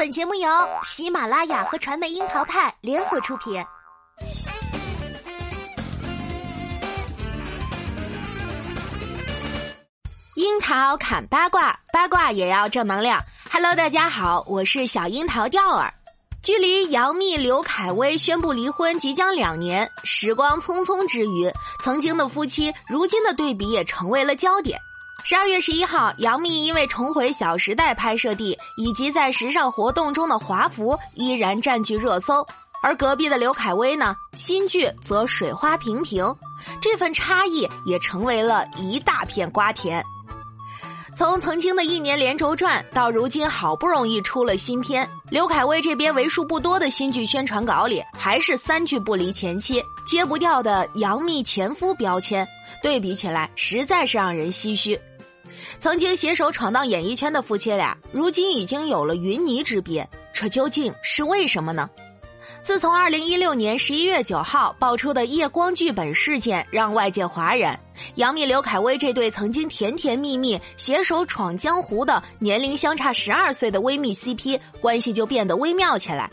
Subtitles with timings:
[0.00, 0.48] 本节目由
[0.82, 3.62] 喜马拉雅和传媒樱桃派联合出品。
[10.36, 13.22] 樱桃砍八卦，八卦也要正能量。
[13.52, 15.92] Hello，大家好，我是小樱桃钓儿。
[16.42, 21.52] 距离杨幂、刘恺威宣布离婚即将两年，时光匆匆之余，
[21.84, 24.80] 曾经的夫妻，如今的对比也成为了焦点。
[25.22, 32.44] 十二月十一号，杨幂因为重回《小时代》拍摄地，以及在时尚活动中的华服，依然占据热搜。
[32.82, 36.34] 而隔壁的刘恺威呢，新剧则水花平平，
[36.80, 40.02] 这份差异也成为了一大片瓜田。
[41.14, 52.48] 从曾经的一年连轴转，到如今好不容易出了新片，刘恺威这边为数不多的新剧宣传稿里，还是三句不离前妻，揭不掉的杨幂前夫标签，
[52.82, 54.98] 对比起来，实在是让人唏嘘。
[55.80, 61.88] 曾经携手闯荡演艺圈的夫妻俩，如今已经有了云泥之别，这究竟是为什么呢？
[62.62, 67.80] 自从二零一六年十一月九号爆出的夜光剧本事件让外界哗然，
[68.16, 76.30] 杨幂刘恺威这对曾经甜甜蜜蜜携手闯江湖的年龄相差十二岁的微蜜 CP 关系就变得微妙起来。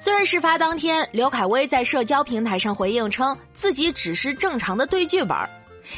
[0.00, 5.36] 虽然事发当天刘恺威在社交平台上回应称自己只是正常的对剧本。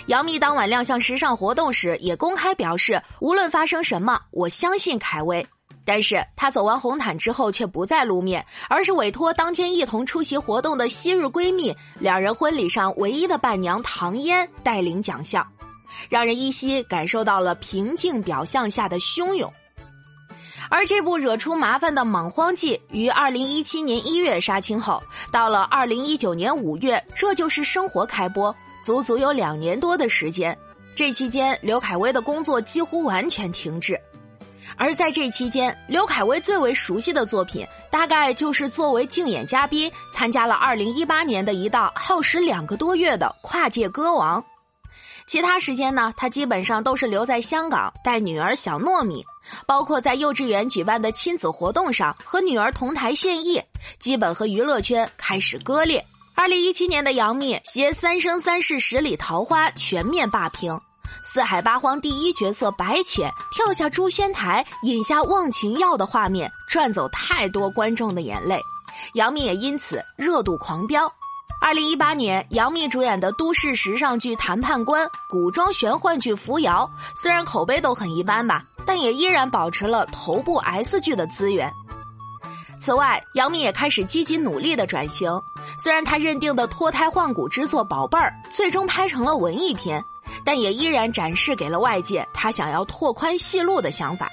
[0.06, 5.46] 杨幂当晚亮相时尚活动时，也公开表示，无论发生什么，我相信恺威。
[5.84, 15.46] 但是她走完红毯之后，却不再露面，而是委托当天一同出席活动的昔日闺蜜，两人婚礼上唯一的伴娘唐嫣带领奖项，
[16.08, 19.52] 让人依稀感受到了平静表象下的汹涌。
[20.68, 28.52] 而这部惹出麻烦的《莽荒纪》于二零一七年一月杀青后，到了二零一九年五月，这就是生活开播。
[28.86, 30.56] 足足有两年多的时间，
[30.94, 34.00] 这期间刘恺威的工作几乎完全停滞，
[34.76, 44.40] 而在这期间，刘恺威最为熟悉的作品，大概就是作为竞演嘉宾参加了二零一八年的一档耗时两个多月的《跨界歌王》，
[45.26, 49.24] 其他时间呢，他基本上都是留在香港带女儿小糯米，
[49.66, 53.60] 包括在幼稚园举办的亲子活动上和女儿同台献艺，
[53.98, 56.04] 基本和娱乐圈开始割裂。
[56.46, 60.80] 二零一七年的杨幂携《三生三世十里桃花》全面霸屏，
[61.24, 68.60] 四海八荒第一角色白浅跳下诛仙台饮下忘情药的画面赚走太多观众的眼泪，
[69.14, 71.12] 杨幂也因此热度狂飙。
[71.60, 76.88] 二零一八年，杨幂主演的都市时尚剧《谈判官》、古装玄幻剧《扶摇》，
[77.20, 81.72] 虽然口碑都很一般吧，但也依然保持了头部 S 剧的资源。
[82.78, 85.40] 此外，杨幂也开始积极努力的转型。
[85.78, 90.02] 虽然她认定的脱胎换骨之作《宝贝儿》最终拍成了文艺片，
[90.44, 94.30] 但也依然展示给了外界她想要拓宽戏路的想法。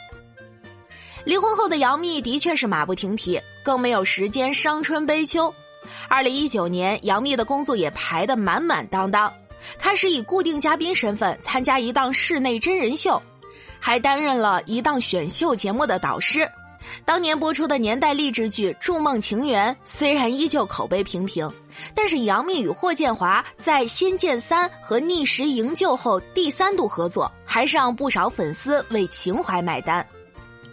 [1.25, 5.53] 离婚后的杨幂的确是马不停蹄，更没有时间伤春悲秋。
[6.09, 9.31] 二零一九年，杨幂的工作也排得满满当当，
[9.77, 13.21] 开始以固定嘉宾身份参加一档室内真人秀，
[13.79, 16.49] 还担任了一档选秀节目的导师。
[17.05, 21.51] 当年播出的年代励志剧《筑梦情缘》虽然依旧口碑平平，
[21.93, 30.05] 但是杨幂与霍建华在《仙剑三》和《逆时营救》后第三度合作，还是让不少粉丝为情怀买单。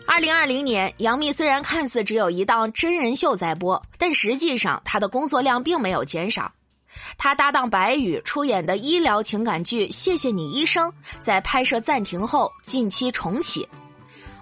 [0.06, 6.50] 二零二零年，杨幂虽然看似只有一档真人秀在播，但实际上她的工作量并没有减少。
[7.16, 13.68] 她搭档白宇出演的医疗情感剧《谢谢你医生》在拍摄暂停后近期重启。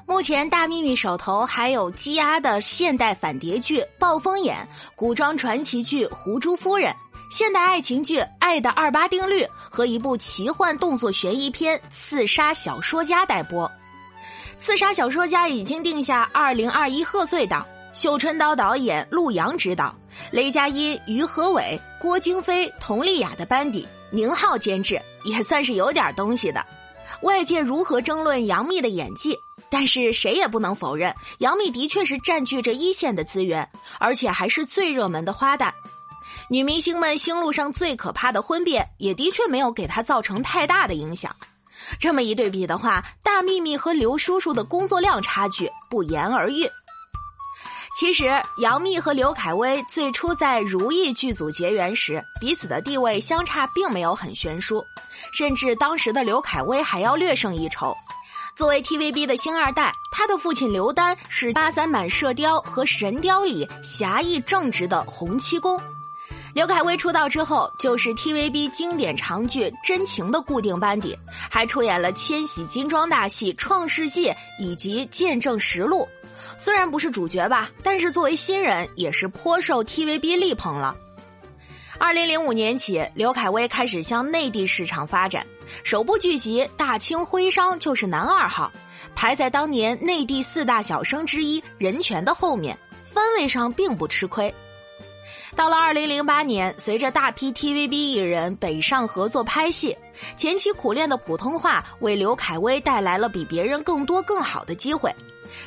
[0.09, 6.91] 目前，大幂幂手头还有积压的现代反谍剧《暴风眼》、古装传奇剧《狐珠夫人》、
[7.31, 13.69] 现代爱情剧《爱的二八定律》和一部奇幻动作悬疑片《刺杀小说家》待播。
[14.57, 19.95] 《刺杀小说家》已经定下二零二一贺岁档，绣春刀导演陆阳执导，
[20.31, 26.65] 雷佳音、于和伟、郭京飞、佟丽娅的班底，宁浩监制，也算是有点东西的。
[27.23, 29.39] 外界如何争论杨幂的演技？
[29.71, 33.69] 但是谁也不能否认，杨幂的确是占据着一线的资源，
[33.99, 35.73] 而且还是最热门的花旦。
[36.49, 41.35] 女明星们星路上最可怕的婚变，也的确没有给她造成太大的影响。
[41.99, 46.69] 这么一对比的话，大幂幂和刘叔叔的工作量差距不言而喻。
[47.99, 54.87] 其实，杨幂和刘恺威最初在《如懿》剧组结缘时，彼此的地位相差并没有很悬殊，
[55.33, 57.93] 甚至当时的刘恺威还要略胜一筹。
[58.55, 65.81] 作为 TVB 的星二代，他的父亲刘丹是八三版《射雕》和《神雕》里侠义正直的洪七公。
[66.55, 71.19] 刘恺威出道之后，就是 TVB 经典长剧《真情》的固定班底，
[71.51, 74.29] 还出演了千禧金装大戏《创世纪》
[74.61, 76.09] 以及《见证实录》，
[76.59, 80.97] 虽然不是主角吧，但是作为新人也是颇受 TVB 力捧了。
[81.99, 85.47] 二零零五年起，刘恺威开始向内地市场发展，
[85.85, 88.73] 首部剧集《大清徽商》就是男二号，
[89.15, 92.77] 排在当年内地四大小生之一任泉的后面，
[93.07, 94.53] 番位上并不吃亏。
[95.57, 99.97] 到了二零零八年，随着大批 TVB 艺人北上合作拍戏，
[100.37, 105.13] 前期苦练的普通话为刘恺威带来了比别人更多更好的机会。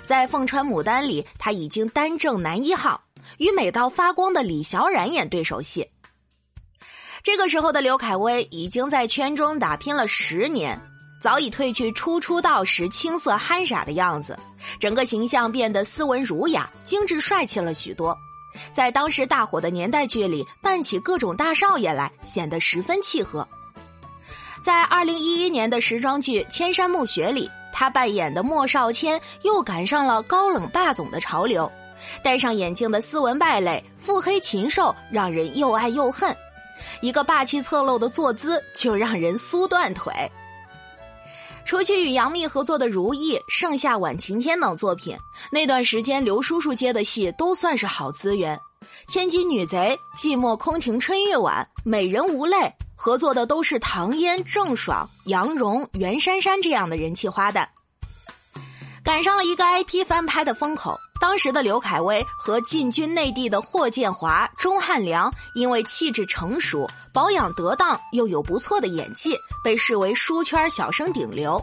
[0.03, 3.01] 在《凤穿牡丹》里，他已经担正男一号，
[3.37, 5.87] 与美到发光的李小冉演对手戏。
[7.23, 10.81] 这个时候的刘恺威已经在圈中打拼了十年，
[11.21, 14.37] 早已褪去初出道时青涩憨傻的样子，
[14.79, 18.17] 整个形象变得斯文儒雅、精致帅气了许多。
[18.73, 23.47] 在当时大火的年代剧里扮起各种大少爷来，显得十分契合。
[24.63, 27.49] 在二零一一年的时装剧《千山暮雪》里。
[27.71, 31.71] 他扮演的莫少谦又赶上了高冷霸总的潮流，
[32.23, 36.35] 戴上眼镜的斯文败类、腹黑禽兽，让人又爱又恨。
[36.99, 40.13] 一个霸气侧漏的坐姿，就让人酥断腿。
[41.63, 45.15] 除去与杨幂合作的《如懿》《盛夏晚晴天》等作品，
[45.51, 48.57] 那段时间刘叔叔接的戏都算是好资源，
[49.11, 52.57] 《千金女贼》《寂寞空庭春月晚》《美人无泪》。
[52.95, 57.67] 合作的都是唐嫣、郑爽、杨蓉、袁姗姗这样的人气花旦，
[59.03, 60.97] 赶上了一个 IP 翻拍的风口。
[61.19, 71.61] 当时的刘恺威和进军内地的霍建华、钟汉良，因为气质成熟、保养得当，又有不错的演技，被视为书圈小生顶流。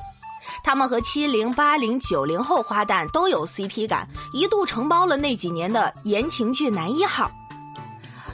[0.65, 7.31] 他们和七零、八零、九零后花旦都有 CP 感，一度承包了那几年的言情剧男一号。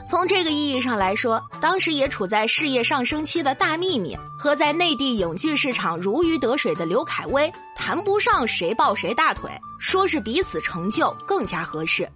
[0.07, 9.49] 从这个意义上来说，当时也处在事业上升期的大幂幂和在内地影剧市场如鱼得水的刘恺威，谈不上谁抱谁大腿，
[9.79, 12.07] 说是彼此成就更加合适。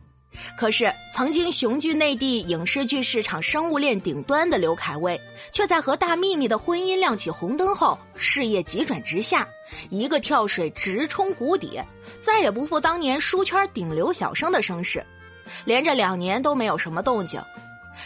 [0.56, 5.20] 可是，曾经雄踞内地影视剧市场生物链顶端的刘恺威，
[5.52, 9.48] 却在和大幂幂的婚姻亮起红灯后，事业急转直下，
[9.90, 11.82] 一个跳水直冲谷底，
[12.22, 15.04] 再也不复当年书圈顶流小生的声势，
[15.66, 17.42] 连着两年都没有什么动静。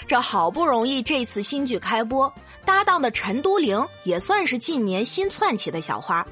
[0.07, 2.31] 这好不容易这次新剧开播，
[2.66, 6.25] 搭档的陈都灵也算是近年新窜起的小花。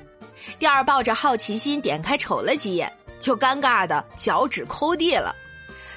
[0.60, 5.36] 第二抱着好奇心点开瞅了几眼，就尴尬的脚趾抠地了。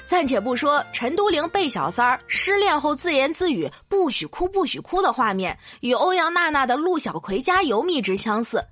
[0.05, 8.63] 暂且不说陈都灵被小三儿失恋后自言自语“不许哭，不许哭”的画面与欧阳娜娜的《陆小葵加油》秘之相似，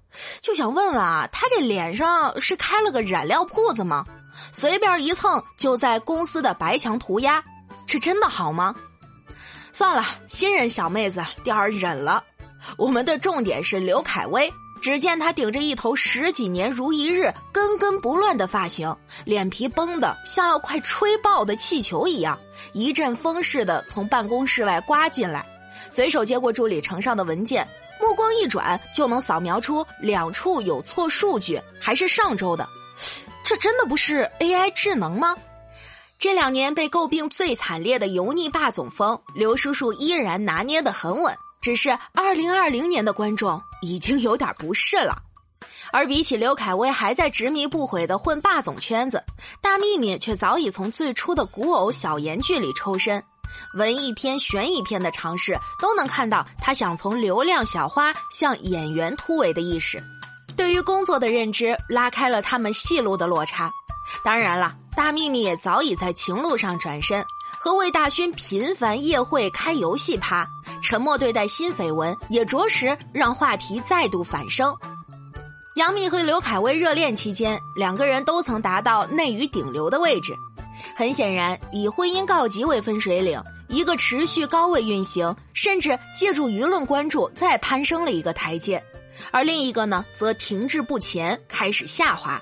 [0.41, 4.05] 就想问问啊，他这脸上是开了个染料铺子吗？
[4.51, 7.43] 随便一蹭就在公司的白墙涂鸦，
[7.87, 8.75] 这真的好吗？
[9.71, 12.23] 算了，新人小妹子，第二忍了。
[12.77, 14.51] 我们的重点是刘恺威。
[14.81, 18.93] 只见他顶着一头十几年如一日、根根不乱的发型，
[19.23, 22.37] 脸皮绷得像要快吹爆的气球一样，
[22.73, 25.45] 一阵风似的从办公室外刮进来，
[25.89, 27.65] 随手接过助理呈上的文件，
[27.97, 32.67] 目光一转就能扫描出两处有错数据，还是上周的。
[33.41, 35.33] 这真的不是 AI 智能吗？
[36.23, 41.35] 这两年被诟病最惨烈的油腻霸总风，刘叔叔依然拿捏得很稳。
[41.61, 45.21] 只是二零二零年的观众已经有点不适了，
[45.91, 49.21] 而比起刘恺威还在执迷不悔的混霸总圈子，
[49.61, 53.21] 大幂幂却早已从最初的古偶小言剧里抽身，
[53.77, 60.01] 文艺片、悬疑片的尝试都能看到他想从流量小花向演员突围的意识，
[60.55, 63.69] 对于工作的认知拉开了他们戏路的落差。
[64.23, 64.75] 当然了。
[64.95, 67.25] 大幂幂也早已在情路上转身，
[67.57, 70.47] 和魏大勋频繁夜会开游戏趴，
[70.83, 74.75] 沉默对待新绯闻，也着实让话题再度反升。
[75.77, 80.35] 杨幂和刘恺威热恋期间，两个人都曾达到内娱顶流的位置。
[80.95, 88.83] 很显然，以婚姻告急为分水岭，一个持续高位运行，甚至借助舆论关注再攀升了一个台阶，
[89.31, 92.39] 而另一个呢，则停滞不前，开始下滑。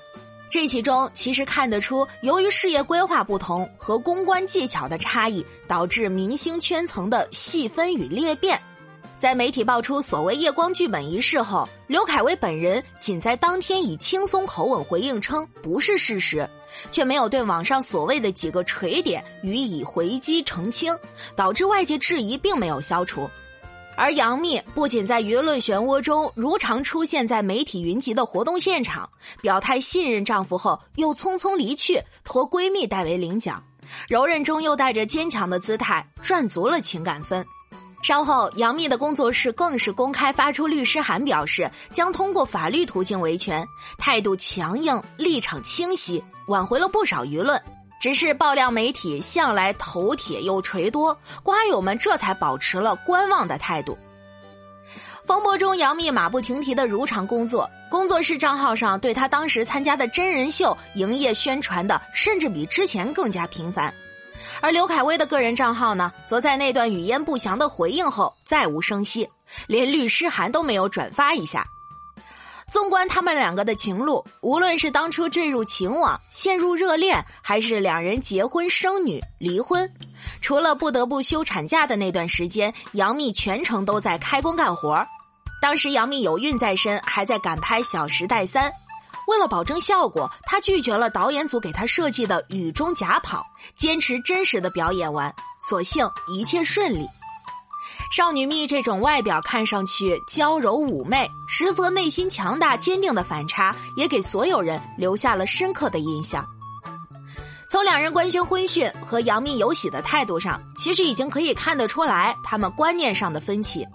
[0.52, 8.60] 这其中其实看得出，由于事业规划不同和公关技巧的差异，导致明星圈层的细分与裂变。
[9.16, 16.46] 在媒体爆出所谓夜光剧本一事后，刘恺威本人仅在当天以轻松口吻回应称不是事实，
[16.90, 20.94] 却没有对网上所谓的几个锤点予以回击澄清，
[21.34, 23.26] 导致外界质疑并没有消除。
[23.94, 29.08] 而杨幂不仅在舆论漩涡中如常出现在媒体云集的活动现场，
[29.40, 33.62] 表态信任丈夫后，又匆匆离去，托闺蜜代为领奖，
[34.08, 37.46] 柔韧中又带着坚强的姿态，赚足了情感分。
[38.02, 43.64] 稍后，杨幂的工作室更是公开发出律师函，表示将通过法律途径维权，
[43.98, 47.62] 态度强硬，立场清晰，挽回了不少舆论。
[48.02, 53.96] 只是爆料媒体向来头铁又锤多，瓜友们这才保持了观望的态度。
[55.24, 63.94] 风波中，杨幂马不停蹄的如常工作，工作室账号上对她当时参加的真人秀营业宣传的，甚至比之前更加频繁。
[64.60, 69.28] 而刘恺威的个人账号呢，则在那段语焉不详的回应后再无声息，
[69.68, 71.64] 连律师函都没有转发一下。
[72.72, 79.92] 纵观他们两个的情路，无论是当初坠入情网、陷入热恋，还是两人结婚生女、离婚，
[80.40, 85.06] 除了不得不休产假的那段时间，杨幂全程都在开工干活。
[85.60, 88.70] 当时杨幂有孕在身，还在赶拍《小时代三》。
[89.28, 93.44] 为了保证效果，他拒绝了导演组给他设计的雨中假跑，
[93.76, 95.32] 坚持真实的表演完，
[95.68, 97.06] 所幸一切顺利。
[98.12, 106.46] 少女蜜这种外表看上去娇柔妩媚，实则内心强大坚定的反差，也给所有人留下了深刻的印象。
[107.70, 113.88] 从两人官宣婚讯和杨幂有喜的态度上，其实已经可以看得出来他们观念上的分歧。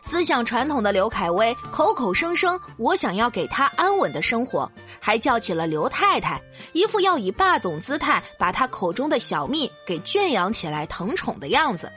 [0.00, 6.40] 思想传统的刘恺威口口声声我想要给他安稳的生活，还叫起了刘太太，
[6.72, 11.90] 一副要以霸总姿态把他口中的小蜜给圈养起来疼宠的样子。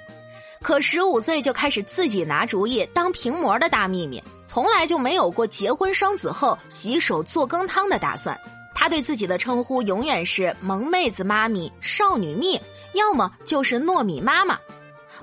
[0.64, 8.40] 可十五岁就开始自己拿主意当平模的大秘密，从来就没有过结婚生子后洗手做羹汤的打算。
[8.74, 12.60] 他对自己的称呼永远是萌妹子妈咪、少女蜜，
[12.94, 14.58] 要么就是糯米妈妈。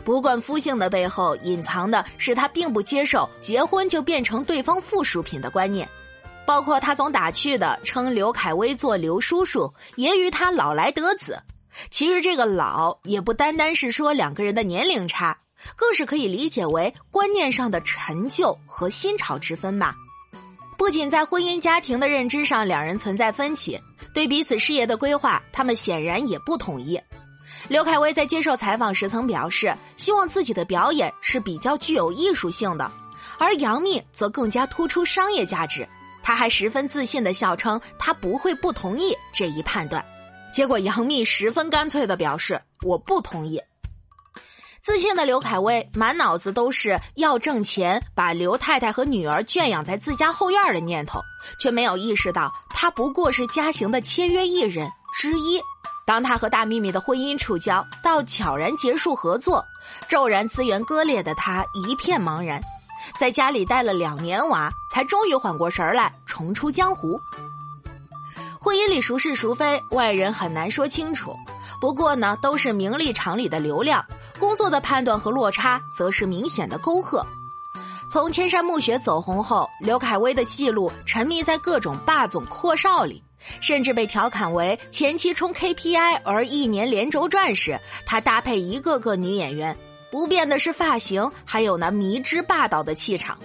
[0.04, 5.88] 不惯夫姓的背后，隐藏的是他并不接受结婚就变成对方附属品的观念，
[6.46, 11.42] 包括他总打趣的称刘恺威做刘叔叔，揶揄他老来得子。
[11.90, 15.38] 其实这个老也不单单是说两个人的年龄差，
[15.76, 19.94] 更是可以理解为观念上的陈旧和新潮之分吧。
[20.76, 23.78] 不仅在婚姻家庭的认知上，两人存在分歧，
[24.14, 26.98] 对彼此事业的规划，他们显然也不统一。
[27.68, 32.90] 刘恺威在接受采访时曾表示，希望自己的表演是比较具有艺术性的，
[33.38, 35.86] 而杨幂则更加突出商业价值。
[36.22, 40.04] 他还十分自信的笑称，他不会不同意这一判断。
[40.52, 43.60] 结果杨幂十分干脆的表示，我不同意。
[44.82, 51.20] 自信的刘恺威满脑子都是要挣钱，把刘太太和女儿圈养在自家后院的念头，
[51.60, 55.60] 却没有意识到他不过是嘉行的签约艺人之一。
[56.06, 59.64] 当他和大幂幂的婚姻触礁，到悄然结束合作，
[60.08, 62.60] 骤然资源割裂的他一片茫然，
[63.18, 67.20] 在家里带了两年娃，才终于缓过神儿来，重出江湖。
[68.62, 71.34] 婚姻里孰是孰非，外人很难说清楚。
[71.80, 74.04] 不过呢，都是名利场里的流量，
[74.38, 77.24] 工作的判断和落差，则是明显的沟壑。
[78.10, 83.22] 从千山暮雪走红后，刘恺威的戏路沉迷在各种霸总阔少里。
[83.62, 89.74] 甚至被调侃为前期冲 KPI 而一年连轴转时，他搭配一个个女演员，
[90.10, 93.38] 不变的是发型，还有那迷之霸道的气场。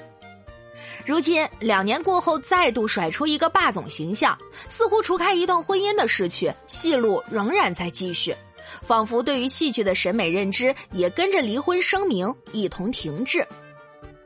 [1.05, 8.35] 如今两年过后，再度甩出一个霸总形象，似乎除开一段婚姻的逝去，戏路仍然在继续，
[8.81, 13.47] 仿佛对于戏剧的审美认知也跟着离婚声明一同停滞。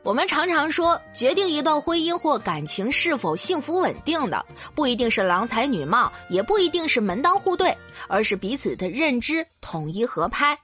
[0.02, 7.76] 我们常常说，决定一段婚姻或感情是否幸福稳定的，不一定是郎才女貌，也不一定是门当户对，
[8.08, 10.58] 而是彼此的认知统一合拍。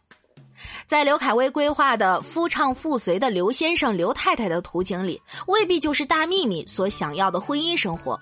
[0.87, 8.21] 在刘恺威规划的夫唱妇随的刘先生、刘太太的图景里，未必就是大幂幂所想要的婚姻生活。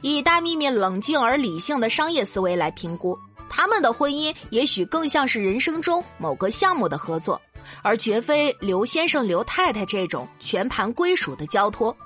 [0.00, 3.18] 以大幂幂冷静而理性的商业思维来评估，
[3.50, 7.40] 他们的婚姻也许更像是人生中某个项目的合作。
[7.82, 11.96] 而绝非刘先生、刘太太这种全盘归属的交托。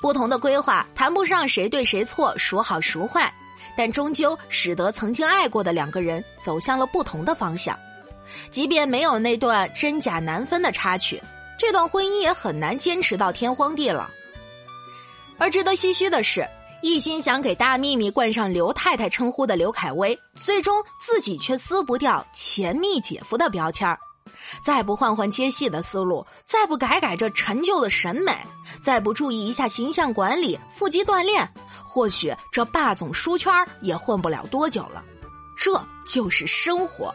[0.00, 3.32] 不同的规划谈不上谁对谁错、孰好孰坏，
[3.76, 7.76] 但终究使得曾经爱过的两个人走向了不同的方向。
[8.50, 11.22] 即便没有那段真假难分的插曲，
[11.58, 14.06] 这段婚姻也很难坚持到天荒地老。
[15.38, 16.48] 而值得唏嘘的是，
[16.82, 23.98] 一心想给大幂幂冠上刘太太称呼的刘恺威，最终自己却撕不掉前蜜姐夫的标签儿。
[24.64, 28.36] 再不换换接戏的思路，再不改改这陈旧的审美，
[28.82, 31.52] 再不注意一下形象管理、腹肌锻炼，
[31.84, 35.04] 或许这霸总书圈也混不了多久了。
[35.56, 37.14] 这就是生活。